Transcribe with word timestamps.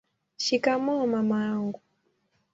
shikamoo 0.43 1.07
mama 1.13 1.37
wangu 1.39 1.81